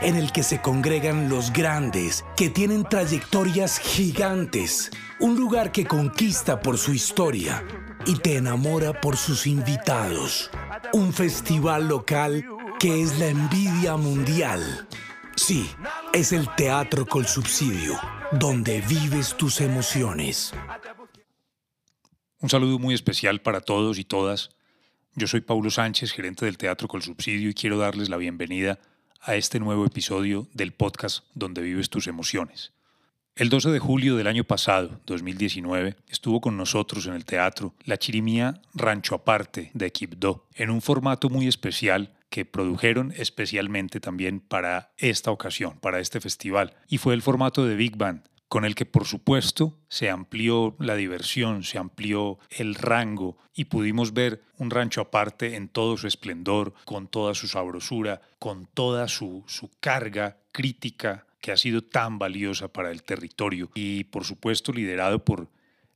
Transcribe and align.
en 0.00 0.16
el 0.16 0.32
que 0.32 0.42
se 0.42 0.60
congregan 0.60 1.28
los 1.28 1.52
grandes, 1.52 2.24
que 2.36 2.50
tienen 2.50 2.84
trayectorias 2.84 3.78
gigantes. 3.78 4.90
Un 5.20 5.36
lugar 5.36 5.72
que 5.72 5.86
conquista 5.86 6.60
por 6.60 6.78
su 6.78 6.92
historia 6.92 7.64
y 8.06 8.16
te 8.16 8.36
enamora 8.36 9.00
por 9.00 9.16
sus 9.16 9.46
invitados. 9.46 10.50
Un 10.92 11.12
festival 11.12 11.88
local 11.88 12.44
que 12.78 13.02
es 13.02 13.18
la 13.18 13.26
envidia 13.26 13.96
mundial. 13.96 14.86
Sí, 15.34 15.68
es 16.12 16.32
el 16.32 16.48
teatro 16.54 17.06
con 17.06 17.26
subsidio, 17.26 17.98
donde 18.32 18.80
vives 18.82 19.36
tus 19.36 19.60
emociones. 19.60 20.52
Un 22.40 22.48
saludo 22.48 22.78
muy 22.78 22.94
especial 22.94 23.40
para 23.40 23.60
todos 23.60 23.98
y 23.98 24.04
todas. 24.04 24.50
Yo 25.14 25.26
soy 25.26 25.40
Paulo 25.40 25.70
Sánchez, 25.70 26.12
gerente 26.12 26.44
del 26.44 26.56
Teatro 26.56 26.86
Col 26.86 27.02
Subsidio, 27.02 27.50
y 27.50 27.54
quiero 27.54 27.78
darles 27.78 28.08
la 28.08 28.16
bienvenida 28.16 28.78
a 29.20 29.34
este 29.34 29.60
nuevo 29.60 29.84
episodio 29.84 30.48
del 30.52 30.72
podcast 30.72 31.24
Donde 31.34 31.62
vives 31.62 31.90
tus 31.90 32.06
emociones. 32.06 32.72
El 33.36 33.50
12 33.50 33.70
de 33.70 33.78
julio 33.78 34.16
del 34.16 34.26
año 34.26 34.44
pasado, 34.44 35.00
2019, 35.06 35.96
estuvo 36.08 36.40
con 36.40 36.56
nosotros 36.56 37.06
en 37.06 37.14
el 37.14 37.24
teatro 37.24 37.74
la 37.84 37.96
chirimía 37.96 38.60
Rancho 38.74 39.14
Aparte 39.14 39.70
de 39.74 39.92
Quibdó, 39.92 40.46
en 40.54 40.70
un 40.70 40.82
formato 40.82 41.28
muy 41.28 41.46
especial 41.46 42.16
que 42.30 42.44
produjeron 42.44 43.12
especialmente 43.16 44.00
también 44.00 44.40
para 44.40 44.92
esta 44.98 45.30
ocasión, 45.30 45.78
para 45.80 46.00
este 46.00 46.20
festival, 46.20 46.74
y 46.88 46.98
fue 46.98 47.14
el 47.14 47.22
formato 47.22 47.64
de 47.64 47.76
Big 47.76 47.96
Band, 47.96 48.22
con 48.48 48.64
el 48.64 48.74
que 48.74 48.86
por 48.86 49.06
supuesto 49.06 49.78
se 49.88 50.08
amplió 50.08 50.74
la 50.78 50.96
diversión, 50.96 51.64
se 51.64 51.78
amplió 51.78 52.38
el 52.50 52.74
rango 52.74 53.36
y 53.54 53.66
pudimos 53.66 54.14
ver 54.14 54.42
un 54.56 54.70
rancho 54.70 55.02
aparte 55.02 55.54
en 55.54 55.68
todo 55.68 55.96
su 55.96 56.06
esplendor, 56.06 56.72
con 56.84 57.08
toda 57.08 57.34
su 57.34 57.46
sabrosura, 57.46 58.22
con 58.38 58.66
toda 58.66 59.08
su, 59.08 59.44
su 59.46 59.70
carga 59.80 60.38
crítica 60.52 61.26
que 61.40 61.52
ha 61.52 61.56
sido 61.56 61.82
tan 61.82 62.18
valiosa 62.18 62.68
para 62.68 62.90
el 62.90 63.02
territorio. 63.02 63.70
Y 63.74 64.04
por 64.04 64.24
supuesto 64.24 64.72
liderado 64.72 65.24
por 65.24 65.50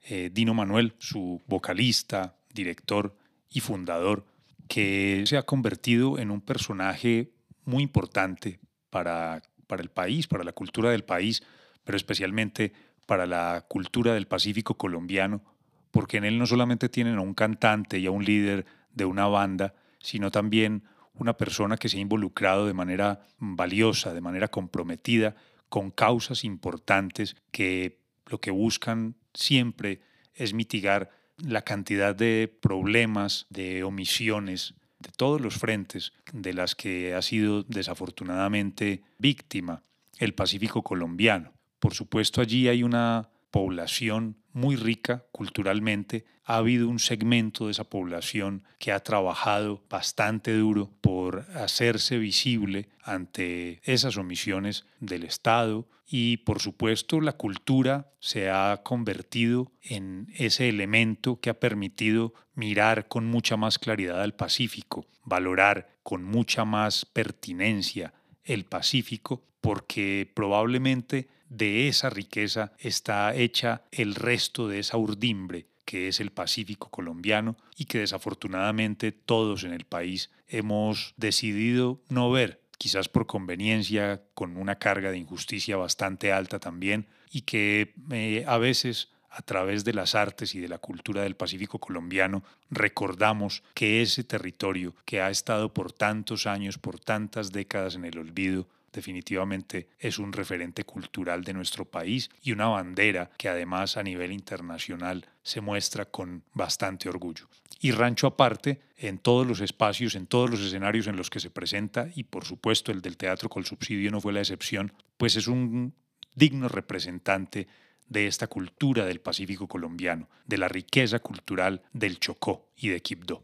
eh, 0.05 0.30
Dino 0.33 0.53
Manuel, 0.55 0.95
su 0.98 1.41
vocalista, 1.47 2.36
director 2.53 3.17
y 3.50 3.61
fundador, 3.61 4.27
que 4.69 5.25
se 5.27 5.36
ha 5.36 5.42
convertido 5.42 6.19
en 6.19 6.30
un 6.30 6.41
personaje 6.41 7.33
muy 7.64 7.83
importante 7.83 8.61
para, 8.91 9.42
para 9.67 9.83
el 9.83 9.91
país, 9.91 10.27
para 10.27 10.45
la 10.45 10.53
cultura 10.53 10.91
del 10.91 11.05
país, 11.05 11.42
pero 11.84 11.97
especialmente 11.97 12.72
para 13.06 13.27
la 13.27 13.64
cultura 13.69 14.14
del 14.14 14.27
Pacífico 14.27 14.77
colombiano, 14.77 15.42
porque 15.91 16.16
en 16.16 16.24
él 16.24 16.39
no 16.39 16.47
solamente 16.47 16.89
tienen 16.89 17.19
a 17.19 17.20
un 17.20 17.34
cantante 17.34 17.98
y 17.98 18.06
a 18.06 18.11
un 18.11 18.24
líder 18.24 18.64
de 18.94 19.05
una 19.05 19.27
banda, 19.27 19.74
sino 19.98 20.30
también 20.30 20.84
una 21.14 21.36
persona 21.36 21.77
que 21.77 21.89
se 21.89 21.98
ha 21.98 22.00
involucrado 22.00 22.66
de 22.66 22.72
manera 22.72 23.27
valiosa, 23.39 24.14
de 24.14 24.20
manera 24.20 24.48
comprometida, 24.48 25.36
con 25.69 25.91
causas 25.91 26.44
importantes 26.44 27.36
que 27.50 28.00
lo 28.27 28.41
que 28.41 28.50
buscan 28.50 29.17
siempre 29.34 30.00
es 30.34 30.55
mitigar 30.55 31.11
la 31.36 31.62
cantidad 31.62 32.14
de 32.14 32.55
problemas, 32.61 33.46
de 33.51 33.83
omisiones, 33.85 34.74
de 34.98 35.11
todos 35.17 35.40
los 35.40 35.55
frentes 35.55 36.12
de 36.33 36.55
las 36.55 36.74
que 36.74 37.14
ha 37.14 37.23
sido 37.23 37.62
desafortunadamente 37.64 39.02
víctima 39.18 39.83
el 40.18 40.35
Pacífico 40.35 40.83
colombiano. 40.83 41.52
Por 41.82 41.94
supuesto, 41.94 42.40
allí 42.40 42.68
hay 42.68 42.84
una 42.84 43.28
población 43.50 44.36
muy 44.52 44.76
rica 44.76 45.26
culturalmente. 45.32 46.24
Ha 46.44 46.58
habido 46.58 46.88
un 46.88 47.00
segmento 47.00 47.66
de 47.66 47.72
esa 47.72 47.82
población 47.82 48.62
que 48.78 48.92
ha 48.92 49.00
trabajado 49.00 49.82
bastante 49.90 50.56
duro 50.56 50.92
por 51.00 51.40
hacerse 51.56 52.18
visible 52.18 52.88
ante 53.02 53.80
esas 53.82 54.16
omisiones 54.16 54.86
del 55.00 55.24
Estado 55.24 55.88
y 56.06 56.36
por 56.36 56.60
supuesto 56.60 57.20
la 57.20 57.32
cultura 57.32 58.12
se 58.20 58.48
ha 58.48 58.82
convertido 58.84 59.72
en 59.82 60.28
ese 60.36 60.68
elemento 60.68 61.40
que 61.40 61.50
ha 61.50 61.58
permitido 61.58 62.32
mirar 62.54 63.08
con 63.08 63.26
mucha 63.26 63.56
más 63.56 63.80
claridad 63.80 64.22
al 64.22 64.36
Pacífico, 64.36 65.04
valorar 65.24 65.96
con 66.04 66.22
mucha 66.22 66.64
más 66.64 67.06
pertinencia 67.06 68.14
el 68.44 68.66
Pacífico 68.66 69.42
porque 69.60 70.30
probablemente 70.32 71.28
de 71.57 71.89
esa 71.89 72.11
riqueza 72.11 72.73
está 72.79 73.35
hecha 73.35 73.83
el 73.92 74.14
resto 74.14 74.68
de 74.68 74.79
esa 74.79 74.96
urdimbre 74.96 75.67
que 75.85 76.08
es 76.08 76.20
el 76.20 76.30
Pacífico 76.30 76.89
colombiano 76.90 77.57
y 77.77 77.85
que 77.85 77.98
desafortunadamente 77.98 79.13
todos 79.13 79.64
en 79.64 79.73
el 79.73 79.85
país 79.85 80.30
hemos 80.48 81.12
decidido 81.17 82.01
no 82.08 82.30
ver, 82.30 82.62
quizás 82.79 83.08
por 83.08 83.27
conveniencia, 83.27 84.23
con 84.35 84.57
una 84.57 84.79
carga 84.79 85.11
de 85.11 85.18
injusticia 85.18 85.77
bastante 85.77 86.33
alta 86.33 86.58
también, 86.58 87.08
y 87.30 87.42
que 87.42 87.95
eh, 88.11 88.45
a 88.46 88.58
veces 88.58 89.11
a 89.29 89.42
través 89.42 89.85
de 89.85 89.95
las 89.95 90.14
artes 90.14 90.55
y 90.55 90.61
de 90.61 90.68
la 90.68 90.79
cultura 90.79 91.23
del 91.23 91.36
Pacífico 91.36 91.79
colombiano, 91.79 92.42
recordamos 92.70 93.62
que 93.74 94.02
ese 94.02 94.24
territorio 94.24 94.95
que 95.07 95.23
ha 95.23 95.30
estado 95.30 95.73
por 95.73 95.92
tantos 95.92 96.46
años, 96.46 96.77
por 96.77 97.01
tantas 97.01 97.51
décadas 97.51 97.95
en 97.95 98.05
el 98.05 98.18
olvido, 98.18 98.68
definitivamente 98.92 99.89
es 99.98 100.19
un 100.19 100.33
referente 100.33 100.85
cultural 100.85 101.45
de 101.45 101.55
nuestro 101.55 101.85
país 101.85 102.30
y 102.42 102.53
una 102.53 102.69
bandera 102.69 103.30
que 103.39 103.48
además 103.48 103.97
a 103.97 104.03
nivel 104.03 104.33
internacional 104.33 105.27
se 105.42 105.61
muestra 105.61 106.05
con 106.05 106.45
bastante 106.53 107.08
orgullo. 107.08 107.48
Y 107.80 107.91
Rancho 107.91 108.29
aparte, 108.29 108.80
en 108.97 109.19
todos 109.19 109.47
los 109.47 109.61
espacios, 109.61 110.14
en 110.14 110.27
todos 110.27 110.48
los 110.51 110.61
escenarios 110.61 111.08
en 111.08 111.17
los 111.17 111.30
que 111.30 111.41
se 111.41 111.51
presenta, 111.51 112.08
y 112.14 112.25
por 112.25 112.45
supuesto 112.45 112.92
el 112.92 113.03
del 113.03 113.17
Teatro 113.17 113.48
Col 113.48 113.67
Subsidio 113.67 114.11
no 114.11 114.20
fue 114.20 114.33
la 114.33 114.41
excepción, 114.41 114.92
pues 115.17 115.35
es 115.36 115.48
un 115.48 115.95
digno 116.35 116.69
representante 116.69 117.67
de 118.09 118.27
esta 118.27 118.47
cultura 118.47 119.05
del 119.05 119.20
Pacífico 119.20 119.67
colombiano, 119.67 120.29
de 120.47 120.59
la 120.59 120.69
riqueza 120.69 121.19
cultural 121.19 121.83
del 121.92 122.20
Chocó 122.20 122.69
y 122.77 122.89
de 122.89 123.01
Quibdó. 123.01 123.42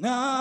Now 0.00 0.37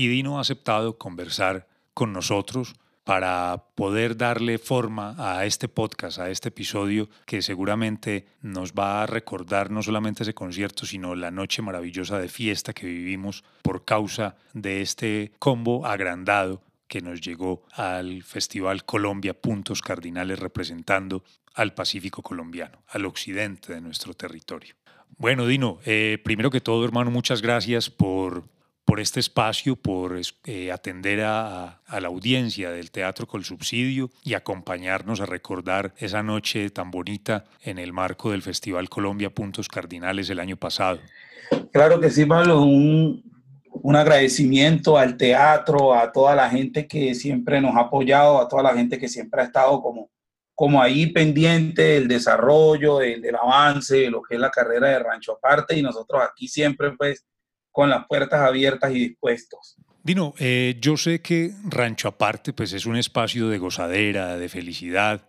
y 0.00 0.08
Dino 0.08 0.38
ha 0.38 0.40
aceptado 0.40 0.96
conversar 0.96 1.68
con 1.92 2.14
nosotros 2.14 2.72
para 3.04 3.66
poder 3.74 4.16
darle 4.16 4.56
forma 4.56 5.14
a 5.18 5.44
este 5.44 5.68
podcast, 5.68 6.18
a 6.18 6.30
este 6.30 6.48
episodio 6.48 7.10
que 7.26 7.42
seguramente 7.42 8.24
nos 8.40 8.72
va 8.72 9.02
a 9.02 9.06
recordar 9.06 9.70
no 9.70 9.82
solamente 9.82 10.22
ese 10.22 10.32
concierto, 10.32 10.86
sino 10.86 11.14
la 11.14 11.30
noche 11.30 11.60
maravillosa 11.60 12.18
de 12.18 12.30
fiesta 12.30 12.72
que 12.72 12.86
vivimos 12.86 13.44
por 13.60 13.84
causa 13.84 14.36
de 14.54 14.80
este 14.80 15.32
combo 15.38 15.84
agrandado 15.84 16.62
que 16.88 17.02
nos 17.02 17.20
llegó 17.20 17.66
al 17.72 18.22
Festival 18.22 18.86
Colombia 18.86 19.38
Puntos 19.38 19.82
Cardinales 19.82 20.38
representando 20.38 21.24
al 21.52 21.74
Pacífico 21.74 22.22
colombiano, 22.22 22.84
al 22.88 23.04
occidente 23.04 23.74
de 23.74 23.82
nuestro 23.82 24.14
territorio. 24.14 24.76
Bueno, 25.18 25.46
Dino, 25.46 25.78
eh, 25.84 26.18
primero 26.24 26.50
que 26.50 26.62
todo, 26.62 26.86
hermano, 26.86 27.10
muchas 27.10 27.42
gracias 27.42 27.90
por 27.90 28.44
por 28.84 29.00
este 29.00 29.20
espacio, 29.20 29.76
por 29.76 30.20
eh, 30.44 30.72
atender 30.72 31.22
a, 31.24 31.80
la 31.88 32.08
audiencia 32.08 32.70
del 32.70 32.90
Teatro 32.90 33.26
Col 33.26 33.44
Subsidio 33.44 34.10
y 34.24 34.34
acompañarnos 34.34 35.20
a 35.20 35.26
recordar 35.26 35.94
esa 35.98 36.22
noche 36.22 36.70
tan 36.70 36.90
bonita 36.90 37.44
en 37.62 37.78
el 37.78 37.92
marco 37.92 38.32
del 38.32 38.42
Festival 38.42 38.88
Colombia 38.88 39.30
Puntos 39.30 39.68
Cardinales 39.68 40.28
el 40.30 40.40
año 40.40 40.56
pasado. 40.56 40.98
Claro 41.72 42.00
que 42.00 42.10
sí, 42.10 42.24
Pablo, 42.24 42.62
un, 42.62 43.22
un 43.72 43.96
agradecimiento 43.96 44.98
al 44.98 45.16
teatro, 45.16 45.94
a 45.94 46.10
toda 46.10 46.34
la 46.34 46.50
gente 46.50 46.86
que 46.86 47.14
siempre 47.14 47.60
nos 47.60 47.76
ha 47.76 47.80
apoyado, 47.80 48.40
a 48.40 48.48
toda 48.48 48.62
la 48.62 48.74
gente 48.74 48.98
que 48.98 49.08
siempre 49.08 49.42
ha 49.42 49.44
estado 49.44 49.80
como, 49.80 50.10
como 50.54 50.82
ahí 50.82 51.06
pendiente 51.06 51.82
del 51.82 52.08
desarrollo, 52.08 52.98
del, 52.98 53.22
del 53.22 53.36
avance, 53.36 53.96
de 53.96 54.10
lo 54.10 54.22
que 54.22 54.34
es 54.34 54.40
la 54.40 54.50
carrera 54.50 54.88
de 54.88 54.98
Rancho 54.98 55.32
Aparte 55.32 55.78
y 55.78 55.82
nosotros 55.82 56.22
aquí 56.22 56.48
siempre 56.48 56.92
pues 56.96 57.24
con 57.72 57.90
las 57.90 58.06
puertas 58.06 58.40
abiertas 58.40 58.90
y 58.92 59.08
dispuestos. 59.08 59.76
Dino, 60.02 60.34
eh, 60.38 60.78
yo 60.80 60.96
sé 60.96 61.20
que 61.20 61.52
Rancho 61.64 62.08
Aparte 62.08 62.52
pues 62.52 62.72
es 62.72 62.86
un 62.86 62.96
espacio 62.96 63.48
de 63.48 63.58
gozadera, 63.58 64.36
de 64.36 64.48
felicidad, 64.48 65.28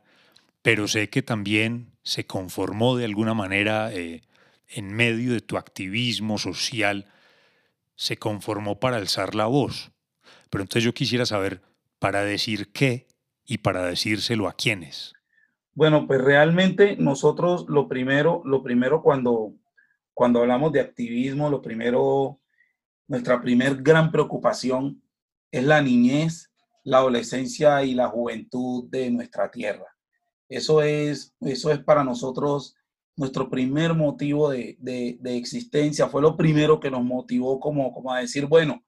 pero 0.62 0.88
sé 0.88 1.10
que 1.10 1.22
también 1.22 1.92
se 2.04 2.26
conformó 2.26 2.96
de 2.96 3.06
alguna 3.06 3.34
manera 3.34 3.92
eh, 3.94 4.22
en 4.68 4.94
medio 4.94 5.34
de 5.34 5.42
tu 5.42 5.58
activismo 5.58 6.38
social, 6.38 7.08
se 7.96 8.18
conformó 8.18 8.80
para 8.80 8.98
alzar 8.98 9.36
la 9.36 9.46
voz. 9.46 9.92
Pero 10.50 10.64
entonces 10.64 10.84
yo 10.84 10.94
quisiera 10.94 11.26
saber, 11.26 11.62
¿para 12.00 12.24
decir 12.24 12.72
qué 12.72 13.08
y 13.46 13.60
para 13.60 13.86
decírselo 13.86 14.48
a 14.48 14.54
quiénes? 14.54 15.14
Bueno, 15.74 16.08
pues 16.08 16.22
realmente 16.22 16.98
nosotros 16.98 17.66
lo 17.70 17.88
primero, 17.88 18.42
lo 18.46 18.62
primero 18.64 19.02
cuando, 19.02 19.54
cuando 20.22 20.42
hablamos 20.42 20.72
de 20.72 20.82
activismo, 20.82 21.50
lo 21.50 21.64
primero, 21.64 22.40
nuestra 23.08 23.42
primer 23.42 23.82
gran 23.82 24.12
preocupación 24.12 25.02
es 25.50 25.64
la 25.64 25.82
niñez, 25.82 26.52
la 26.84 26.98
adolescencia 26.98 27.84
y 27.84 27.96
la 27.96 28.08
juventud 28.08 28.88
de 28.92 29.10
nuestra 29.10 29.50
tierra. 29.50 29.88
Eso 30.48 30.84
es, 30.84 31.34
eso 31.40 31.72
es 31.72 31.80
para 31.80 32.04
nosotros 32.04 32.76
nuestro 33.16 33.50
primer 33.50 33.96
motivo 33.96 34.52
de, 34.52 34.78
de, 34.80 35.38
existencia, 35.38 36.08
fue 36.08 36.22
lo 36.22 36.38
primero 36.38 36.80
que 36.80 36.92
nos 36.92 37.04
motivó 37.04 37.60
como, 37.60 37.92
como 37.92 38.14
a 38.14 38.20
decir, 38.20 38.46
bueno, 38.46 38.84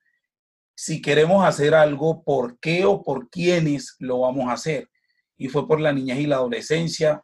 si 0.76 1.02
queremos 1.02 1.44
hacer 1.44 1.74
algo, 1.74 2.24
¿por 2.24 2.60
qué 2.60 2.86
o 2.86 3.02
por 3.02 3.32
quiénes 3.32 3.96
lo 3.98 4.20
vamos 4.20 4.50
a 4.50 4.54
hacer? 4.54 4.88
Y 5.36 5.48
fue 5.48 5.68
por 5.68 5.82
la 5.82 5.94
niñez 5.94 6.20
y 6.20 6.28
la 6.28 6.36
adolescencia 6.36 7.24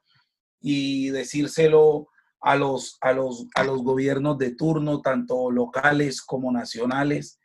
y 0.59 1.09
decírselo 1.09 2.08
a 2.41 2.55
los, 2.55 2.98
a 3.01 3.12
los, 3.12 3.48
a 3.55 3.63
los 3.63 3.84
gobiernos 3.84 4.38
de 4.38 4.55
turno, 4.55 5.01
tanto 5.01 5.51
locales 5.51 6.22
como 6.22 6.51
nacionales, 6.51 7.39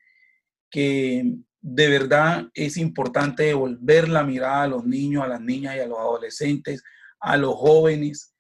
que 0.70 1.36
de 1.60 1.88
verdad 1.88 2.48
es 2.54 2.76
importante 2.76 3.52
volver 3.54 4.08
la 4.08 4.22
mirada 4.22 4.62
a 4.62 4.68
los 4.68 4.84
niños, 4.84 5.24
a 5.24 5.28
las 5.28 5.40
niñas 5.40 5.76
y 5.76 5.80
a 5.80 5.86
los 5.86 5.98
adolescentes, 5.98 6.82
a 7.20 7.36
los 7.36 7.54
jóvenes. 7.54 8.32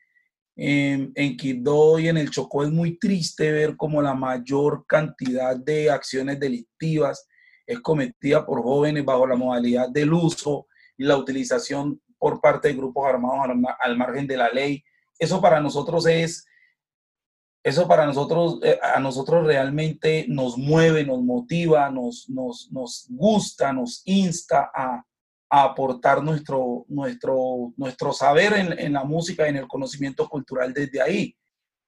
En, 0.56 1.10
en 1.16 1.36
Quibdó 1.36 1.98
y 1.98 2.06
en 2.06 2.16
el 2.16 2.30
Chocó 2.30 2.62
es 2.62 2.70
muy 2.70 2.96
triste 2.96 3.50
ver 3.50 3.76
cómo 3.76 4.00
la 4.00 4.14
mayor 4.14 4.84
cantidad 4.86 5.56
de 5.56 5.90
acciones 5.90 6.38
delictivas 6.38 7.26
es 7.66 7.80
cometida 7.80 8.46
por 8.46 8.62
jóvenes 8.62 9.04
bajo 9.04 9.26
la 9.26 9.34
modalidad 9.34 9.88
del 9.88 10.12
uso 10.12 10.68
y 10.96 11.04
la 11.04 11.16
utilización 11.16 12.00
por 12.18 12.40
parte 12.40 12.68
de 12.68 12.74
grupos 12.74 13.08
armados 13.08 13.48
al 13.80 13.96
margen 13.96 14.28
de 14.28 14.36
la 14.36 14.48
ley 14.50 14.84
eso 15.18 15.40
para 15.40 15.60
nosotros 15.60 16.06
es, 16.06 16.46
eso 17.62 17.88
para 17.88 18.06
nosotros, 18.06 18.58
eh, 18.62 18.78
a 18.82 19.00
nosotros 19.00 19.46
realmente 19.46 20.26
nos 20.28 20.58
mueve, 20.58 21.04
nos 21.04 21.22
motiva, 21.22 21.88
nos, 21.90 22.28
nos, 22.28 22.70
nos 22.70 23.06
gusta, 23.08 23.72
nos 23.72 24.02
insta 24.04 24.70
a, 24.74 25.04
aportar 25.56 26.20
nuestro, 26.20 26.84
nuestro, 26.88 27.72
nuestro 27.76 28.12
saber 28.12 28.54
en, 28.54 28.76
en, 28.76 28.92
la 28.92 29.04
música 29.04 29.46
en 29.46 29.56
el 29.56 29.68
conocimiento 29.68 30.28
cultural 30.28 30.74
desde 30.74 31.00
ahí. 31.00 31.36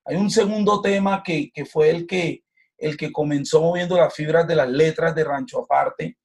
Hay 0.05 0.15
un 0.15 0.31
segundo 0.31 0.81
tema 0.81 1.21
que, 1.25 1.51
que, 1.53 1.65
fue 1.65 1.91
el 1.91 2.07
que, 2.07 2.45
el 2.79 2.97
que 2.97 3.11
comenzó 3.11 3.61
moviendo 3.61 3.97
las 3.97 4.15
fibras 4.15 4.47
de 4.47 4.55
las 4.55 4.69
letras 4.69 5.17
de 5.17 5.25
Rancho 5.25 5.65
Aparte, 5.65 6.17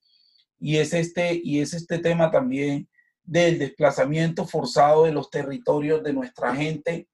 y 0.59 0.77
es 0.77 0.93
este, 0.93 1.41
y 1.43 1.59
es 1.59 1.73
este 1.73 1.97
tema 1.97 2.29
también 2.29 2.87
del 3.23 3.59
desplazamiento 3.59 4.45
forzado 4.45 5.05
de 5.05 5.11
los 5.11 5.29
territorios 5.29 6.03
de 6.03 6.13
nuestra 6.13 6.55
gente. 6.55 7.07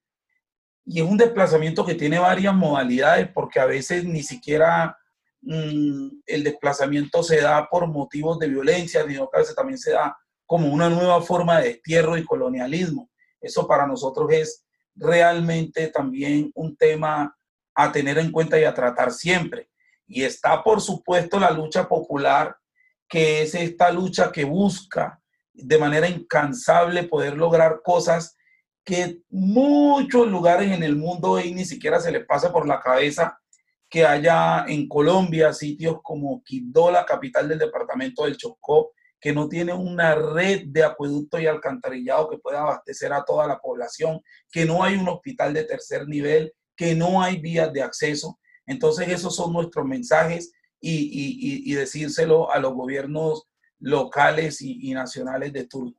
Y 0.85 1.01
es 1.01 1.09
un 1.09 1.17
desplazamiento 1.17 1.85
que 1.85 1.95
tiene 1.95 2.19
varias 2.19 2.53
modalidades 2.53 3.29
porque 3.33 3.59
a 3.59 3.65
veces 3.65 4.05
ni 4.05 4.23
siquiera 4.23 4.97
mm, 5.41 6.07
el 6.25 6.43
desplazamiento 6.43 7.23
se 7.23 7.41
da 7.41 7.67
por 7.69 7.87
motivos 7.87 8.39
de 8.39 8.47
violencia, 8.47 9.05
sino 9.05 9.29
que 9.29 9.37
a 9.37 9.41
veces 9.41 9.55
también 9.55 9.77
se 9.77 9.91
da 9.91 10.17
como 10.45 10.71
una 10.71 10.89
nueva 10.89 11.21
forma 11.21 11.59
de 11.59 11.69
destierro 11.69 12.17
y 12.17 12.25
colonialismo. 12.25 13.09
Eso 13.41 13.67
para 13.67 13.85
nosotros 13.85 14.31
es 14.31 14.65
realmente 14.95 15.87
también 15.89 16.51
un 16.55 16.75
tema 16.75 17.37
a 17.75 17.91
tener 17.91 18.17
en 18.17 18.31
cuenta 18.31 18.59
y 18.59 18.63
a 18.63 18.73
tratar 18.73 19.11
siempre. 19.11 19.69
Y 20.07 20.23
está, 20.23 20.63
por 20.63 20.81
supuesto, 20.81 21.39
la 21.39 21.51
lucha 21.51 21.87
popular, 21.87 22.55
que 23.07 23.41
es 23.41 23.53
esta 23.53 23.91
lucha 23.91 24.31
que 24.31 24.45
busca 24.45 25.21
de 25.57 25.77
manera 25.77 26.07
incansable 26.07 27.03
poder 27.03 27.35
lograr 27.35 27.81
cosas 27.83 28.37
que 28.85 29.21
muchos 29.29 30.27
lugares 30.27 30.71
en 30.71 30.83
el 30.83 30.95
mundo 30.95 31.31
hoy 31.31 31.53
ni 31.53 31.65
siquiera 31.65 31.99
se 31.99 32.11
les 32.11 32.25
pasa 32.25 32.53
por 32.53 32.67
la 32.67 32.79
cabeza 32.79 33.37
que 33.89 34.05
haya 34.05 34.65
en 34.67 34.87
Colombia 34.87 35.53
sitios 35.53 35.97
como 36.03 36.43
Quibdó, 36.43 36.91
la 36.91 37.05
capital 37.05 37.47
del 37.47 37.59
departamento 37.59 38.25
del 38.25 38.37
Chocó, 38.37 38.91
que 39.19 39.33
no 39.33 39.49
tiene 39.49 39.73
una 39.73 40.15
red 40.15 40.67
de 40.67 40.83
acueducto 40.83 41.39
y 41.39 41.47
alcantarillado 41.47 42.29
que 42.29 42.37
pueda 42.37 42.61
abastecer 42.61 43.11
a 43.13 43.23
toda 43.25 43.47
la 43.47 43.59
población, 43.59 44.21
que 44.51 44.65
no 44.65 44.83
hay 44.83 44.95
un 44.95 45.09
hospital 45.09 45.53
de 45.53 45.63
tercer 45.63 46.07
nivel, 46.07 46.53
que 46.75 46.95
no 46.95 47.21
hay 47.21 47.39
vías 47.39 47.73
de 47.73 47.81
acceso. 47.81 48.39
Entonces 48.65 49.07
esos 49.07 49.35
son 49.35 49.53
nuestros 49.53 49.85
mensajes 49.85 50.51
y, 50.79 50.91
y, 50.91 51.71
y 51.71 51.75
decírselo 51.75 52.51
a 52.51 52.59
los 52.59 52.73
gobiernos 52.73 53.47
locales 53.79 54.61
y, 54.61 54.93
nacionales 54.93 55.53
de 55.53 55.65
turno. 55.65 55.95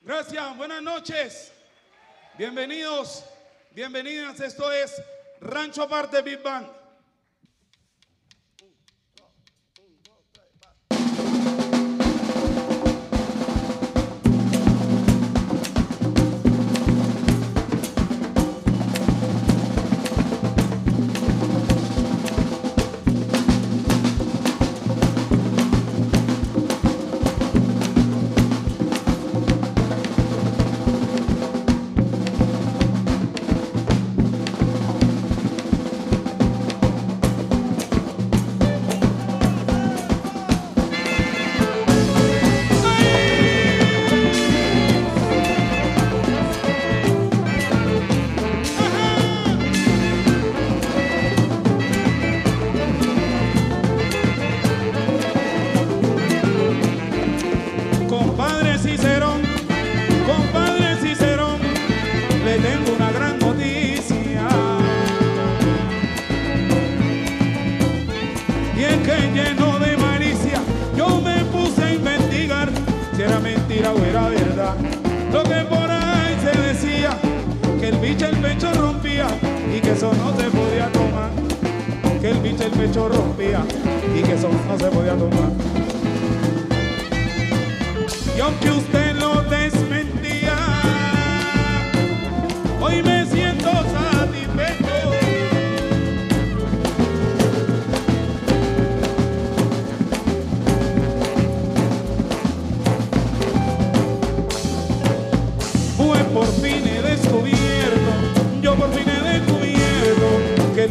Gracias, 0.00 0.56
buenas 0.56 0.82
noches. 0.82 1.52
Bienvenidos, 2.36 3.24
bienvenidas. 3.72 4.40
Esto 4.40 4.70
es 4.72 5.00
Rancho 5.40 5.82
Aparte 5.82 6.20
Big 6.22 6.42
Bang. 6.42 6.83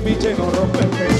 Descubierto 0.03 0.05
que 0.05 0.09
el 0.09 0.15
biche 0.15 0.35
no 0.37 0.51
rompe 0.51 1.12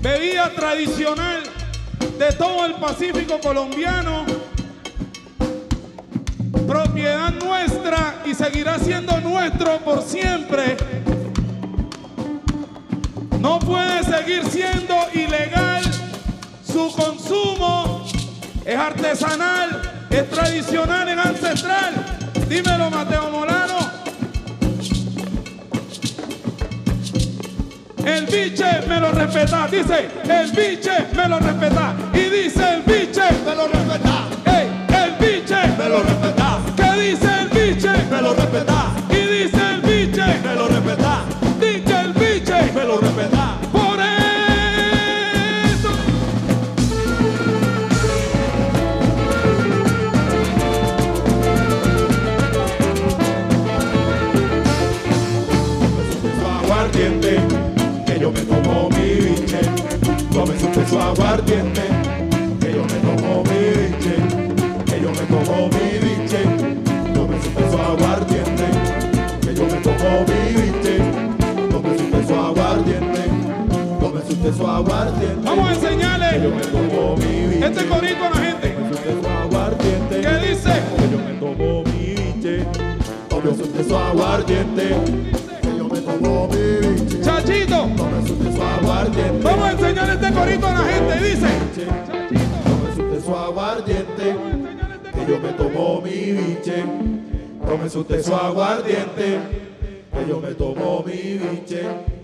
Bebida 0.00 0.50
tradicional 0.54 1.42
de 2.18 2.32
todo 2.32 2.66
el 2.66 2.74
Pacífico 2.74 3.40
colombiano, 3.40 4.24
propiedad 6.66 7.32
nuestra 7.32 8.22
y 8.24 8.34
seguirá 8.34 8.78
siendo 8.78 9.20
nuestro 9.20 9.78
por 9.78 10.02
siempre. 10.02 10.76
No 13.40 13.58
puede 13.58 14.04
seguir 14.04 14.44
siendo 14.44 14.94
ilegal 15.12 15.82
su 16.64 16.92
consumo. 16.92 18.06
Es 18.64 18.76
artesanal, 18.76 20.06
es 20.10 20.30
tradicional, 20.30 21.08
es 21.08 21.18
ancestral. 21.18 21.94
Dímelo, 22.48 22.90
Mateo 22.90 23.30
Molano. 23.30 23.85
El 28.06 28.24
biche 28.26 28.82
me 28.88 29.00
lo 29.00 29.10
respeta, 29.10 29.66
dice, 29.66 30.08
el 30.22 30.52
biche 30.52 30.92
me 31.16 31.28
lo 31.28 31.40
respeta. 31.40 31.92
Y 32.14 32.20
dice 32.30 32.74
el 32.74 32.82
biche, 32.82 33.22
Me 33.44 33.54
lo 33.56 33.66
respetás, 33.66 34.30
ey, 34.46 34.68
el 34.88 35.10
biche, 35.18 35.56
me 35.76 35.88
lo 35.88 36.02
respetás, 36.04 36.58
¿qué 36.76 37.00
dice 37.00 37.28
el 37.40 37.48
biche? 37.48 37.90
me 38.08 38.22
lo 38.22 38.32
respetás, 38.32 38.92
aguardiente, 61.18 61.82
que 62.60 62.72
yo 62.72 62.82
me 62.82 62.98
tomo 63.00 63.42
mi 63.44 63.60
biche. 63.78 64.16
Que 64.84 65.00
yo 65.00 65.10
me 65.10 65.24
tomo 65.32 65.68
mi 65.68 65.86
biche. 66.04 66.42
Tómese 67.14 67.48
usted 67.48 67.70
su 67.70 67.78
aguardiente, 67.78 68.64
que 69.40 69.54
yo 69.54 69.64
me 69.64 69.80
tomo 69.80 70.24
mi 70.28 70.40
biche. 70.60 70.98
Tómese 71.70 72.04
usted 72.04 72.26
su 72.28 72.34
aguardiente, 72.34 73.22
tómese 74.00 74.32
usted 74.32 74.54
su 74.54 74.66
aguardiente. 74.66 75.40
Vamos 75.44 75.68
a 75.68 75.72
Que 75.72 75.78
yo 75.80 75.88
enseñarle 75.88 76.48
me 76.48 76.62
tomo 76.62 77.16
mi 77.16 77.64
este 77.64 77.86
corito 77.86 78.24
a 78.24 78.30
la 78.30 78.36
gente. 78.36 78.74
Aguardiente. 79.42 80.20
¿Qué 80.20 80.48
dice? 80.48 80.72
Que 80.96 81.10
yo 81.10 81.18
me 81.18 81.34
tomo 81.40 81.82
mi 81.84 82.14
biche. 82.14 82.66
Tómese 83.30 83.62
usted 83.62 83.88
su 83.88 83.96
aguardiente. 83.96 85.45
Que 86.26 86.32
yo 86.32 86.48
me. 86.48 87.20
Chachito, 87.22 87.88
vamos 89.42 89.64
a 89.64 89.72
enseñarle 89.72 90.14
este 90.14 90.32
corito 90.32 90.66
a 90.66 90.72
la 90.72 90.84
gente. 90.84 91.14
Dice, 91.24 91.48
Tómese 92.64 93.02
usted 93.02 93.24
su 93.24 93.34
aguardiente. 93.36 94.36
Que 95.14 95.32
yo 95.32 95.40
me 95.40 95.52
tomo 95.52 96.00
mi 96.02 96.32
biche. 96.32 96.84
Tómese 97.66 97.98
usted 97.98 98.22
su 98.22 98.34
aguardiente. 98.34 99.38
Que 100.12 100.28
yo 100.28 100.40
me 100.40 100.54
tomo 100.54 101.04
mi 101.06 101.38
biche. 101.38 102.16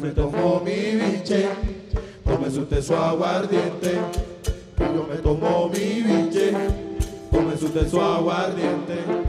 me 0.00 0.10
tomo 0.12 0.60
mi 0.64 0.96
biche, 0.96 1.48
tómese 2.24 2.60
usted 2.60 2.82
su 2.82 2.94
aguardiente, 2.94 3.98
que 4.76 4.84
yo 4.84 5.06
me 5.08 5.16
tomo 5.16 5.68
mi 5.68 6.02
biche, 6.02 6.52
tómese 7.30 7.66
usted 7.66 7.88
su 7.88 8.00
aguardiente, 8.00 9.19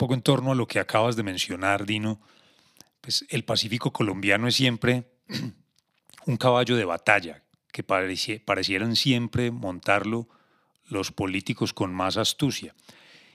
poco 0.00 0.14
en 0.14 0.22
torno 0.22 0.50
a 0.50 0.54
lo 0.54 0.66
que 0.66 0.80
acabas 0.80 1.14
de 1.14 1.22
mencionar, 1.22 1.84
Dino, 1.84 2.22
pues 3.02 3.26
el 3.28 3.44
Pacífico 3.44 3.92
colombiano 3.92 4.48
es 4.48 4.54
siempre 4.54 5.04
un 6.26 6.38
caballo 6.38 6.74
de 6.74 6.86
batalla 6.86 7.42
que 7.70 7.86
pareci- 7.86 8.42
parecieran 8.42 8.96
siempre 8.96 9.50
montarlo 9.50 10.26
los 10.88 11.12
políticos 11.12 11.74
con 11.74 11.92
más 11.92 12.16
astucia. 12.16 12.74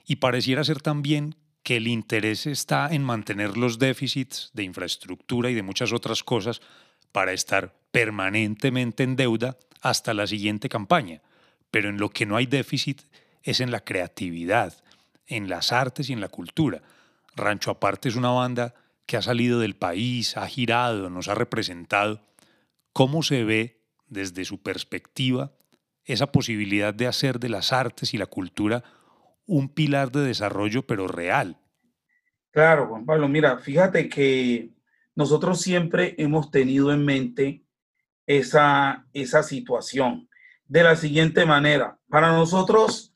Y 0.07 0.15
pareciera 0.15 0.63
ser 0.63 0.81
también 0.81 1.35
que 1.61 1.77
el 1.77 1.87
interés 1.87 2.47
está 2.47 2.89
en 2.91 3.03
mantener 3.03 3.57
los 3.57 3.77
déficits 3.77 4.49
de 4.55 4.63
infraestructura 4.63 5.51
y 5.51 5.53
de 5.53 5.61
muchas 5.61 5.93
otras 5.93 6.23
cosas 6.23 6.61
para 7.11 7.31
estar 7.31 7.75
permanentemente 7.91 9.03
en 9.03 9.15
deuda 9.15 9.59
hasta 9.81 10.15
la 10.15 10.25
siguiente 10.25 10.67
campaña. 10.67 11.21
Pero 11.69 11.89
en 11.89 11.97
lo 11.97 12.09
que 12.09 12.25
no 12.25 12.35
hay 12.37 12.47
déficit 12.47 13.03
es 13.43 13.59
en 13.59 13.69
la 13.69 13.81
creatividad, 13.81 14.83
en 15.27 15.49
las 15.49 15.71
artes 15.71 16.09
y 16.09 16.13
en 16.13 16.21
la 16.21 16.29
cultura. 16.29 16.81
Rancho 17.35 17.71
Aparte 17.71 18.09
es 18.09 18.15
una 18.15 18.29
banda 18.29 18.73
que 19.05 19.17
ha 19.17 19.21
salido 19.21 19.59
del 19.59 19.75
país, 19.75 20.37
ha 20.37 20.47
girado, 20.47 21.09
nos 21.09 21.27
ha 21.27 21.35
representado. 21.35 22.21
¿Cómo 22.93 23.23
se 23.23 23.43
ve 23.43 23.81
desde 24.07 24.45
su 24.45 24.61
perspectiva 24.61 25.51
esa 26.05 26.31
posibilidad 26.31 26.93
de 26.93 27.07
hacer 27.07 27.39
de 27.39 27.49
las 27.49 27.73
artes 27.73 28.13
y 28.13 28.17
la 28.17 28.25
cultura 28.27 28.83
un 29.45 29.69
pilar 29.69 30.11
de 30.11 30.21
desarrollo 30.21 30.85
pero 30.87 31.07
real? 31.07 31.57
Claro, 32.51 32.87
Juan 32.87 33.05
Pablo, 33.05 33.27
mira, 33.27 33.57
fíjate 33.57 34.07
que 34.07 34.71
nosotros 35.13 35.61
siempre 35.61 36.15
hemos 36.17 36.51
tenido 36.51 36.91
en 36.91 37.03
mente 37.03 37.65
esa, 38.25 39.05
esa 39.13 39.43
situación 39.43 40.29
de 40.67 40.83
la 40.83 40.95
siguiente 40.95 41.45
manera. 41.45 41.99
Para 42.09 42.31
nosotros 42.31 43.14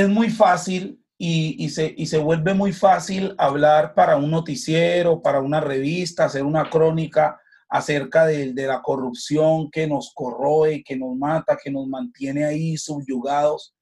es 0.00 0.08
muy 0.10 0.28
fácil 0.28 1.02
y, 1.18 1.70
se, 1.70 1.94
y 1.96 2.06
se 2.06 2.18
vuelve 2.18 2.52
muy 2.52 2.74
fácil 2.74 3.34
hablar 3.38 3.94
para 3.94 4.16
un 4.16 4.30
noticiero, 4.30 5.22
para 5.22 5.40
una 5.40 5.58
revista, 5.58 6.26
hacer 6.26 6.42
una 6.42 6.68
crónica 6.68 7.40
acerca 7.70 8.26
de, 8.26 8.52
de 8.52 8.66
la 8.66 8.82
corrupción 8.82 9.70
que 9.70 9.86
nos 9.86 10.12
corroe, 10.14 10.84
que 10.84 10.96
nos 10.96 11.16
mata, 11.16 11.56
que 11.56 11.70
nos 11.70 11.86
mantiene 11.86 12.44
ahí 12.44 12.76
subyugados. 12.76 13.74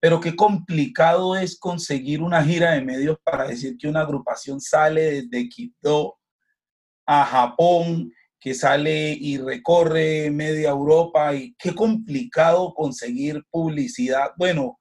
Pero 0.00 0.20
qué 0.20 0.36
complicado 0.36 1.34
es 1.34 1.58
conseguir 1.58 2.20
una 2.20 2.44
gira 2.44 2.72
de 2.72 2.82
medios 2.82 3.16
para 3.24 3.46
decir 3.46 3.78
que 3.78 3.88
una 3.88 4.02
agrupación 4.02 4.60
sale 4.60 5.22
desde 5.22 5.48
Quito 5.48 6.18
a 7.06 7.24
Japón, 7.24 8.12
que 8.38 8.52
sale 8.52 9.12
y 9.12 9.38
recorre 9.38 10.30
media 10.30 10.70
Europa 10.70 11.34
y 11.34 11.54
qué 11.58 11.74
complicado 11.74 12.74
conseguir 12.74 13.42
publicidad, 13.50 14.32
bueno, 14.36 14.78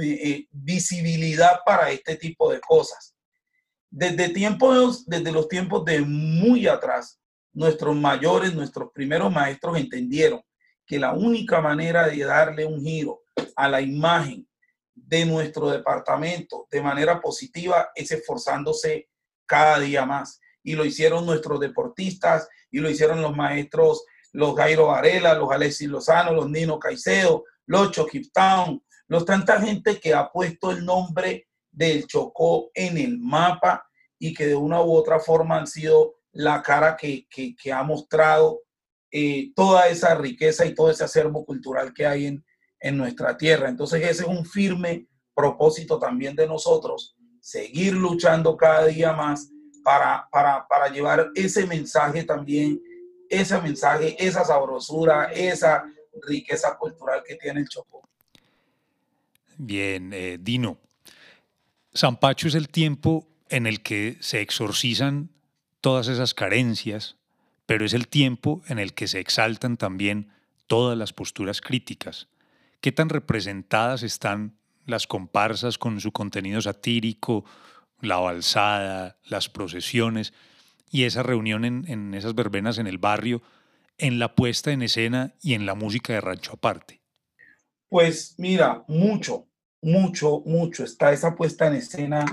eh, 0.00 0.46
visibilidad 0.50 1.60
para 1.64 1.90
este 1.90 2.16
tipo 2.16 2.50
de 2.52 2.60
cosas. 2.60 3.14
Desde 3.90 4.30
tiempos, 4.30 5.06
desde 5.06 5.32
los 5.32 5.48
tiempos 5.48 5.84
de 5.84 6.00
muy 6.00 6.66
atrás, 6.66 7.20
nuestros 7.52 7.94
mayores, 7.94 8.54
nuestros 8.54 8.90
primeros 8.92 9.30
maestros 9.30 9.76
entendieron 9.78 10.40
que 10.86 10.98
la 10.98 11.12
única 11.12 11.60
manera 11.60 12.08
de 12.08 12.24
darle 12.24 12.64
un 12.64 12.80
giro 12.80 13.22
a 13.56 13.68
la 13.68 13.80
imagen 13.80 14.48
de 14.94 15.24
nuestro 15.24 15.70
departamento 15.70 16.66
de 16.70 16.82
manera 16.82 17.20
positiva 17.20 17.90
es 17.94 18.10
esforzándose 18.10 19.08
cada 19.46 19.78
día 19.78 20.06
más. 20.06 20.40
Y 20.62 20.74
lo 20.74 20.84
hicieron 20.84 21.26
nuestros 21.26 21.60
deportistas 21.60 22.48
y 22.70 22.78
lo 22.78 22.88
hicieron 22.88 23.20
los 23.20 23.36
maestros, 23.36 24.04
los 24.32 24.56
Jairo 24.56 24.86
Varela, 24.86 25.34
los 25.34 25.50
Alexis 25.50 25.88
Lozano, 25.88 26.32
los 26.32 26.48
Nino 26.48 26.78
Caicedo, 26.78 27.44
los 27.66 27.90
Town, 28.32 28.82
los 29.12 29.26
tanta 29.26 29.60
gente 29.60 30.00
que 30.00 30.14
ha 30.14 30.32
puesto 30.32 30.70
el 30.70 30.86
nombre 30.86 31.46
del 31.70 32.06
Chocó 32.06 32.70
en 32.72 32.96
el 32.96 33.18
mapa 33.18 33.86
y 34.18 34.32
que 34.32 34.46
de 34.46 34.54
una 34.54 34.80
u 34.80 34.90
otra 34.90 35.20
forma 35.20 35.58
han 35.58 35.66
sido 35.66 36.14
la 36.32 36.62
cara 36.62 36.96
que, 36.96 37.26
que, 37.28 37.54
que 37.54 37.70
ha 37.70 37.82
mostrado 37.82 38.62
eh, 39.10 39.52
toda 39.54 39.88
esa 39.88 40.14
riqueza 40.14 40.64
y 40.64 40.74
todo 40.74 40.90
ese 40.90 41.04
acervo 41.04 41.44
cultural 41.44 41.92
que 41.92 42.06
hay 42.06 42.24
en, 42.24 42.42
en 42.80 42.96
nuestra 42.96 43.36
tierra. 43.36 43.68
Entonces 43.68 44.00
ese 44.02 44.22
es 44.22 44.28
un 44.28 44.46
firme 44.46 45.06
propósito 45.34 45.98
también 45.98 46.34
de 46.34 46.46
nosotros, 46.46 47.14
seguir 47.38 47.92
luchando 47.92 48.56
cada 48.56 48.86
día 48.86 49.12
más 49.12 49.50
para, 49.84 50.26
para, 50.32 50.66
para 50.66 50.88
llevar 50.88 51.28
ese 51.34 51.66
mensaje 51.66 52.24
también, 52.24 52.80
ese 53.28 53.60
mensaje, 53.60 54.16
esa 54.18 54.42
sabrosura, 54.42 55.30
esa 55.34 55.84
riqueza 56.26 56.78
cultural 56.78 57.22
que 57.26 57.36
tiene 57.36 57.60
el 57.60 57.68
Chocó. 57.68 58.08
Bien, 59.64 60.10
eh, 60.12 60.38
Dino. 60.40 60.78
San 61.94 62.16
Pacho 62.16 62.48
es 62.48 62.56
el 62.56 62.68
tiempo 62.68 63.28
en 63.48 63.68
el 63.68 63.80
que 63.80 64.16
se 64.18 64.40
exorcizan 64.40 65.30
todas 65.80 66.08
esas 66.08 66.34
carencias, 66.34 67.14
pero 67.64 67.84
es 67.84 67.94
el 67.94 68.08
tiempo 68.08 68.60
en 68.66 68.80
el 68.80 68.92
que 68.92 69.06
se 69.06 69.20
exaltan 69.20 69.76
también 69.76 70.32
todas 70.66 70.98
las 70.98 71.12
posturas 71.12 71.60
críticas. 71.60 72.26
¿Qué 72.80 72.90
tan 72.90 73.08
representadas 73.08 74.02
están 74.02 74.56
las 74.84 75.06
comparsas 75.06 75.78
con 75.78 76.00
su 76.00 76.10
contenido 76.10 76.60
satírico, 76.60 77.44
la 78.00 78.16
balsada, 78.16 79.16
las 79.26 79.48
procesiones 79.48 80.32
y 80.90 81.04
esa 81.04 81.22
reunión 81.22 81.64
en, 81.64 81.84
en, 81.86 82.14
esas 82.14 82.34
verbenas 82.34 82.78
en 82.78 82.88
el 82.88 82.98
barrio, 82.98 83.42
en 83.96 84.18
la 84.18 84.34
puesta 84.34 84.72
en 84.72 84.82
escena 84.82 85.34
y 85.40 85.54
en 85.54 85.66
la 85.66 85.76
música 85.76 86.14
de 86.14 86.20
Rancho 86.20 86.54
Aparte? 86.54 87.00
Pues 87.88 88.34
mira, 88.38 88.82
mucho, 88.88 89.46
mucho, 89.82 90.42
mucho 90.46 90.84
está 90.84 91.12
esa 91.12 91.34
puesta 91.34 91.66
en 91.66 91.74
escena 91.74 92.24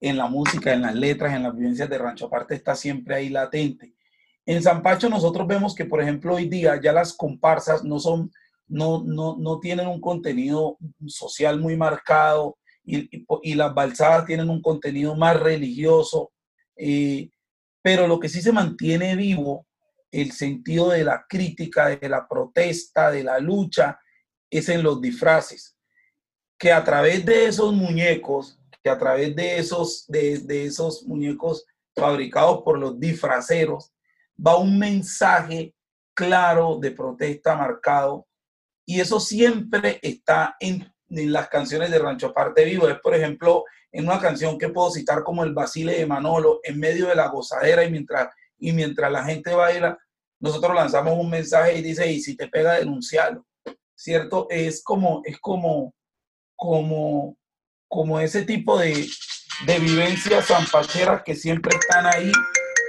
en 0.00 0.16
la 0.16 0.26
música, 0.26 0.72
en 0.72 0.82
las 0.82 0.94
letras, 0.94 1.32
en 1.34 1.44
las 1.44 1.56
vivencias 1.56 1.88
de 1.88 1.96
Rancho 1.96 2.26
Aparte, 2.26 2.56
está 2.56 2.74
siempre 2.74 3.14
ahí 3.14 3.28
latente. 3.28 3.94
En 4.44 4.62
San 4.62 4.82
Pacho 4.82 5.08
nosotros 5.08 5.46
vemos 5.46 5.74
que, 5.74 5.84
por 5.84 6.02
ejemplo, 6.02 6.34
hoy 6.34 6.48
día 6.48 6.80
ya 6.82 6.92
las 6.92 7.12
comparsas 7.12 7.84
no 7.84 8.00
son 8.00 8.30
no, 8.66 9.02
no, 9.04 9.36
no 9.38 9.60
tienen 9.60 9.86
un 9.86 10.00
contenido 10.00 10.78
social 11.06 11.60
muy 11.60 11.76
marcado 11.76 12.56
y 12.84 13.54
las 13.54 13.74
balsadas 13.74 14.26
tienen 14.26 14.50
un 14.50 14.60
contenido 14.60 15.14
más 15.14 15.38
religioso, 15.38 16.32
eh, 16.76 17.30
pero 17.82 18.08
lo 18.08 18.18
que 18.18 18.28
sí 18.28 18.40
se 18.40 18.50
mantiene 18.50 19.14
vivo, 19.14 19.66
el 20.10 20.32
sentido 20.32 20.88
de 20.88 21.04
la 21.04 21.24
crítica, 21.28 21.88
de 21.88 22.08
la 22.08 22.26
protesta, 22.26 23.10
de 23.10 23.24
la 23.24 23.38
lucha, 23.38 23.98
es 24.50 24.68
en 24.68 24.82
los 24.82 25.00
disfraces, 25.00 25.76
que 26.62 26.70
a 26.70 26.84
través 26.84 27.26
de 27.26 27.46
esos 27.46 27.74
muñecos, 27.74 28.56
que 28.84 28.88
a 28.88 28.96
través 28.96 29.34
de 29.34 29.58
esos, 29.58 30.06
de, 30.06 30.38
de 30.38 30.66
esos 30.66 31.02
muñecos 31.02 31.66
fabricados 31.92 32.62
por 32.62 32.78
los 32.78 33.00
disfraceros, 33.00 33.92
va 34.38 34.56
un 34.56 34.78
mensaje 34.78 35.74
claro 36.14 36.78
de 36.78 36.92
protesta 36.92 37.56
marcado 37.56 38.28
y 38.86 39.00
eso 39.00 39.18
siempre 39.18 39.98
está 40.02 40.54
en, 40.60 40.88
en, 41.08 41.32
las 41.32 41.48
canciones 41.48 41.90
de 41.90 41.98
Rancho 41.98 42.28
Aparte 42.28 42.64
Vivo. 42.64 42.88
Es, 42.88 43.00
por 43.00 43.16
ejemplo, 43.16 43.64
en 43.90 44.04
una 44.04 44.20
canción 44.20 44.56
que 44.56 44.68
puedo 44.68 44.92
citar 44.92 45.24
como 45.24 45.42
el 45.42 45.54
Basile 45.54 45.98
de 45.98 46.06
Manolo, 46.06 46.60
en 46.62 46.78
medio 46.78 47.08
de 47.08 47.16
la 47.16 47.26
gozadera 47.26 47.82
y 47.82 47.90
mientras, 47.90 48.28
y 48.56 48.70
mientras 48.70 49.10
la 49.10 49.24
gente 49.24 49.52
baila, 49.52 49.98
nosotros 50.38 50.76
lanzamos 50.76 51.18
un 51.18 51.28
mensaje 51.28 51.76
y 51.76 51.82
dice, 51.82 52.06
y 52.06 52.20
si 52.20 52.36
te 52.36 52.46
pega, 52.46 52.74
denunciarlo. 52.74 53.44
¿Cierto? 53.96 54.46
Es 54.48 54.80
como, 54.84 55.22
es 55.24 55.40
como, 55.40 55.92
como, 56.62 57.36
como 57.88 58.20
ese 58.20 58.42
tipo 58.42 58.78
de, 58.78 59.04
de 59.66 59.78
vivencias 59.80 60.46
zampacheras 60.46 61.24
que 61.24 61.34
siempre 61.34 61.76
están 61.76 62.06
ahí 62.06 62.30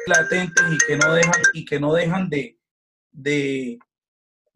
latentes 0.05 0.63
y 0.71 0.77
que 0.85 0.95
no 0.95 1.11
dejan, 1.11 1.41
y 1.53 1.65
que 1.65 1.79
no 1.79 1.91
dejan 1.91 2.29
de, 2.29 2.59
de, 3.11 3.79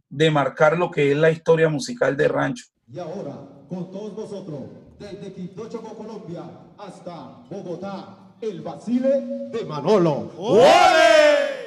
de 0.08 0.30
marcar 0.30 0.78
lo 0.78 0.92
que 0.92 1.14
es 1.14 1.18
la 1.18 1.32
historia 1.32 1.68
musical 1.68 2.16
de 2.16 2.28
Rancho. 2.28 2.66
Y 2.94 3.00
ahora, 3.00 3.34
con 3.68 3.90
todos 3.90 4.16
vosotros, 4.16 4.60
desde 5.00 5.34
Quito, 5.34 5.68
Chocó, 5.68 5.98
Colombia, 5.98 6.44
hasta 6.78 7.44
Bogotá, 7.50 8.36
el 8.40 8.62
Basile 8.62 9.50
de 9.52 9.66
Manolo. 9.66 10.32
¡Ole! 10.38 11.67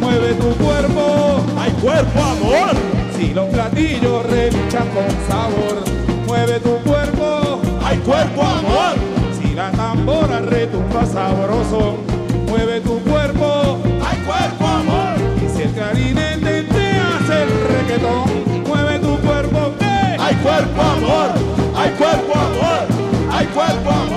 Mueve 0.00 0.34
tu 0.34 0.48
cuerpo, 0.56 1.40
¡Ay, 1.56 1.70
cuerpo, 1.80 2.20
amor! 2.20 2.74
si 3.16 3.32
los 3.32 3.46
platillos 3.48 4.26
relichan 4.26 4.88
con 4.88 5.06
sabor. 5.28 5.84
Mueve 6.26 6.58
tu 6.58 6.76
cuerpo, 6.78 7.60
¡Ay, 7.84 7.98
cuerpo, 7.98 8.42
amor! 8.42 8.94
si 9.40 9.54
la 9.54 9.70
tambora 9.70 10.40
retumba 10.40 11.06
sabroso. 11.06 11.96
Mueve 12.48 12.80
tu 12.80 12.98
cuerpo, 13.00 13.78
¡Ay, 14.04 14.18
cuerpo, 14.26 14.66
amor! 14.66 15.16
y 15.44 15.56
si 15.56 15.62
el 15.62 15.70
clarinete 15.70 16.62
te 16.64 16.90
hace 16.98 17.42
el 17.44 17.50
reggaetón. 17.68 18.64
Mueve 18.66 18.98
tu 18.98 19.16
cuerpo, 19.18 19.74
¡eh! 19.80 20.16
¡Ay, 20.18 20.34
cuerpo, 20.42 20.82
amor! 20.82 21.30
¡Ay, 21.76 21.90
cuerpo, 21.96 22.32
amor! 22.32 22.86
¡Ay, 23.30 23.46
cuerpo, 23.46 23.90
amor! 23.90 24.07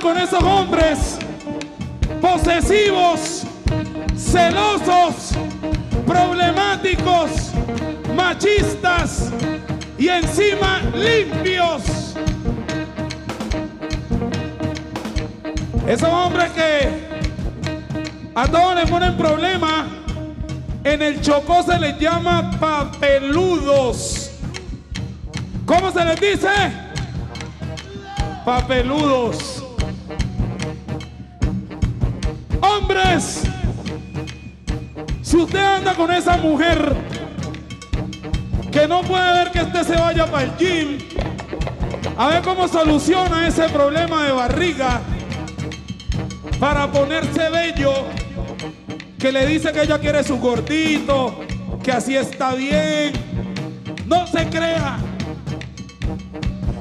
Con 0.00 0.16
esos 0.16 0.42
hombres 0.42 1.18
posesivos, 2.20 3.42
celosos, 4.16 5.32
problemáticos, 6.06 7.30
machistas 8.16 9.30
y 9.98 10.08
encima 10.08 10.80
limpios, 10.94 11.82
Esos 15.86 16.08
hombres 16.08 16.50
que 16.52 16.88
a 18.34 18.46
todos 18.46 18.76
les 18.76 18.88
ponen 18.88 19.16
problema, 19.16 19.88
en 20.84 21.02
el 21.02 21.20
Chocó 21.20 21.62
se 21.64 21.78
les 21.78 21.98
llama 21.98 22.52
papeludos. 22.58 24.30
¿Cómo 25.66 25.90
se 25.90 26.04
les 26.04 26.20
dice? 26.20 26.48
Papeludos. 28.44 29.61
Hombres, 32.78 33.42
si 35.20 35.36
usted 35.36 35.58
anda 35.58 35.94
con 35.94 36.10
esa 36.10 36.38
mujer 36.38 36.96
que 38.70 38.88
no 38.88 39.02
puede 39.02 39.30
ver 39.32 39.50
que 39.50 39.60
usted 39.60 39.82
se 39.82 39.94
vaya 39.94 40.26
para 40.26 40.44
el 40.44 40.56
gym, 40.56 40.98
a 42.16 42.28
ver 42.28 42.42
cómo 42.42 42.66
soluciona 42.68 43.46
ese 43.46 43.68
problema 43.68 44.24
de 44.24 44.32
barriga 44.32 45.00
para 46.58 46.90
ponerse 46.90 47.50
bello, 47.50 47.92
que 49.18 49.30
le 49.30 49.46
dice 49.46 49.70
que 49.72 49.82
ella 49.82 49.98
quiere 49.98 50.24
su 50.24 50.38
gordito, 50.38 51.44
que 51.82 51.92
así 51.92 52.16
está 52.16 52.54
bien. 52.54 53.12
No 54.06 54.26
se 54.26 54.48
crea. 54.48 54.98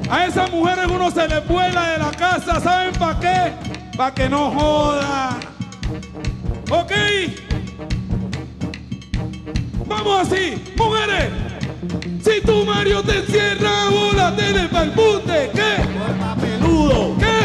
A 0.10 0.26
esas 0.26 0.50
mujeres 0.52 0.86
uno 0.88 1.12
se 1.12 1.28
le 1.28 1.42
vuela 1.42 1.90
de 1.90 1.98
la 1.98 2.12
casa, 2.12 2.62
¿saben 2.62 2.94
para 2.94 3.20
qué? 3.20 3.98
Para 3.98 4.14
que 4.14 4.30
no 4.30 4.52
joda. 4.52 5.51
¿Ok? 6.72 6.92
Vamos 9.86 10.22
así, 10.22 10.64
mujeres. 10.78 11.30
Si 12.24 12.40
tu 12.46 12.66
Mario 12.66 13.04
te 13.04 13.18
encierra, 13.18 13.90
bola, 13.90 14.34
te 14.38 14.54
el. 14.54 15.52
¿Qué? 15.54 15.76
¿Qué? 17.20 17.41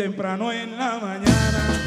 temprano 0.00 0.50
en 0.50 0.78
la 0.78 0.98
mañana. 0.98 1.79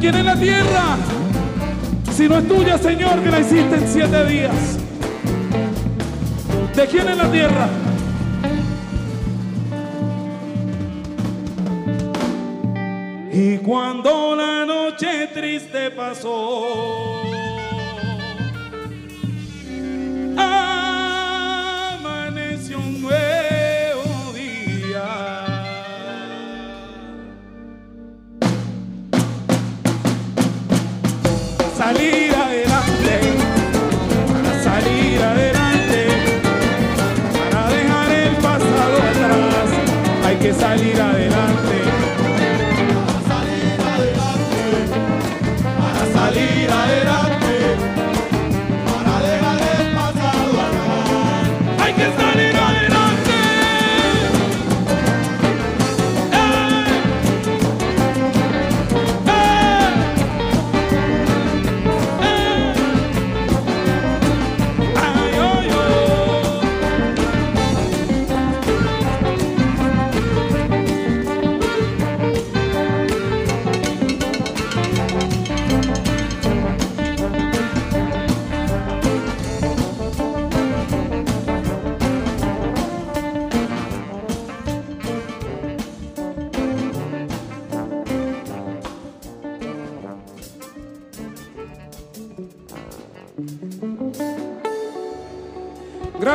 tiene 0.00 0.22
la 0.22 0.34
tierra, 0.34 0.96
si 2.10 2.26
no 2.26 2.38
es 2.38 2.48
tuya, 2.48 2.78
Señor, 2.78 3.20
que 3.22 3.30
la 3.30 3.40
hiciste 3.40 3.76
en 3.76 3.86
siete 3.86 4.24
días. 4.24 4.78
¿De 6.74 6.86
quién 6.86 7.06
es 7.06 7.16
la 7.18 7.30
tierra? 7.30 7.68
Y 13.30 13.58
cuando 13.58 14.34
la 14.36 14.64
noche 14.64 15.28
triste 15.34 15.90
pasó, 15.90 17.22
ali. 31.90 32.29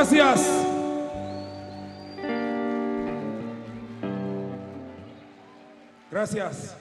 Gracias. 0.06 0.68
Gracias. 6.12 6.78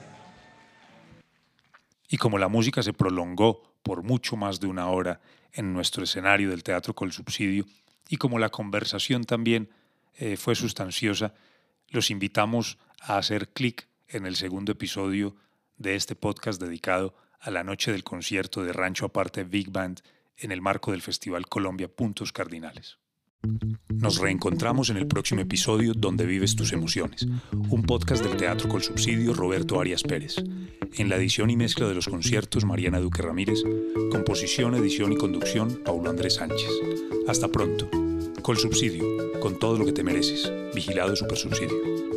Y 2.07 2.17
como 2.17 2.37
la 2.37 2.49
música 2.49 2.83
se 2.83 2.93
prolongó 2.93 3.63
por 3.81 4.03
mucho 4.03 4.35
más 4.35 4.59
de 4.59 4.67
una 4.67 4.89
hora 4.89 5.21
en 5.53 5.73
nuestro 5.73 6.03
escenario 6.03 6.51
del 6.51 6.61
Teatro 6.61 6.93
Col 6.93 7.11
Subsidio, 7.11 7.65
y 8.09 8.17
como 8.17 8.37
la 8.37 8.49
conversación 8.49 9.23
también 9.23 9.69
eh, 10.13 10.37
fue 10.37 10.53
sustanciosa, 10.53 11.33
los 11.89 12.11
invitamos 12.11 12.77
a 13.01 13.17
hacer 13.17 13.49
clic 13.49 13.87
en 14.07 14.27
el 14.27 14.35
segundo 14.35 14.71
episodio 14.73 15.35
de 15.77 15.95
este 15.95 16.15
podcast 16.15 16.61
dedicado 16.61 17.15
a 17.39 17.49
la 17.49 17.63
noche 17.63 17.91
del 17.91 18.03
concierto 18.03 18.63
de 18.63 18.71
Rancho 18.71 19.07
Aparte 19.07 19.43
Big 19.45 19.71
Band 19.71 20.01
en 20.37 20.51
el 20.51 20.61
marco 20.61 20.91
del 20.91 21.01
Festival 21.01 21.47
Colombia 21.47 21.87
Puntos 21.87 22.31
Cardinales. 22.31 22.99
Nos 23.89 24.19
reencontramos 24.19 24.89
en 24.89 24.97
el 24.97 25.07
próximo 25.07 25.41
episodio 25.41 25.93
Donde 25.93 26.25
vives 26.25 26.55
tus 26.55 26.73
emociones, 26.73 27.27
un 27.69 27.83
podcast 27.83 28.23
del 28.23 28.37
Teatro 28.37 28.69
Col 28.69 28.83
Subsidio 28.83 29.33
Roberto 29.33 29.79
Arias 29.79 30.03
Pérez. 30.03 30.35
En 30.97 31.09
la 31.09 31.15
edición 31.15 31.49
y 31.49 31.57
mezcla 31.57 31.87
de 31.87 31.95
los 31.95 32.07
conciertos 32.07 32.65
Mariana 32.65 32.99
Duque 32.99 33.21
Ramírez, 33.21 33.63
composición, 34.11 34.75
edición 34.75 35.13
y 35.13 35.17
conducción 35.17 35.81
Paulo 35.83 36.09
Andrés 36.09 36.35
Sánchez. 36.35 36.69
Hasta 37.27 37.47
pronto. 37.47 37.89
Col 38.41 38.57
Subsidio, 38.57 39.03
con 39.39 39.59
todo 39.59 39.77
lo 39.77 39.85
que 39.85 39.93
te 39.93 40.03
mereces. 40.03 40.51
Vigilado 40.73 41.15
Super 41.15 41.37
Subsidio. 41.37 42.14